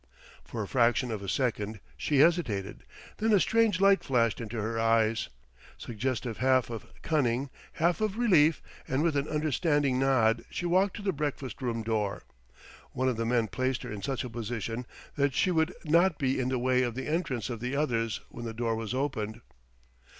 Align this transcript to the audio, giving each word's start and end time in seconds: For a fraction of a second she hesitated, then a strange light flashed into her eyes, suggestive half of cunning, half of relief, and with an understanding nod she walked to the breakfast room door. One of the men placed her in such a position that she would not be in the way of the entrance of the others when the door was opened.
For 0.43 0.63
a 0.63 0.67
fraction 0.67 1.11
of 1.11 1.21
a 1.21 1.29
second 1.29 1.79
she 1.95 2.17
hesitated, 2.17 2.85
then 3.17 3.31
a 3.31 3.39
strange 3.39 3.79
light 3.79 4.03
flashed 4.03 4.41
into 4.41 4.57
her 4.59 4.79
eyes, 4.79 5.29
suggestive 5.77 6.37
half 6.37 6.71
of 6.71 6.87
cunning, 7.03 7.51
half 7.73 8.01
of 8.01 8.17
relief, 8.17 8.63
and 8.87 9.03
with 9.03 9.15
an 9.15 9.27
understanding 9.27 9.99
nod 9.99 10.43
she 10.49 10.65
walked 10.65 10.95
to 10.95 11.03
the 11.03 11.13
breakfast 11.13 11.61
room 11.61 11.83
door. 11.83 12.23
One 12.93 13.09
of 13.09 13.17
the 13.17 13.27
men 13.27 13.45
placed 13.47 13.83
her 13.83 13.91
in 13.91 14.01
such 14.01 14.23
a 14.23 14.29
position 14.31 14.87
that 15.17 15.35
she 15.35 15.51
would 15.51 15.71
not 15.85 16.17
be 16.17 16.39
in 16.39 16.49
the 16.49 16.57
way 16.57 16.81
of 16.81 16.95
the 16.95 17.05
entrance 17.05 17.51
of 17.51 17.59
the 17.59 17.75
others 17.75 18.21
when 18.29 18.45
the 18.45 18.55
door 18.55 18.75
was 18.75 18.95
opened. 18.95 19.41